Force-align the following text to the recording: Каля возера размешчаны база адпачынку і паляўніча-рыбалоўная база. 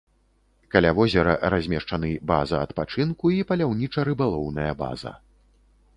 Каля 0.75 0.93
возера 0.99 1.35
размешчаны 1.53 2.09
база 2.33 2.63
адпачынку 2.69 3.25
і 3.37 3.39
паляўніча-рыбалоўная 3.53 4.73
база. 4.85 5.17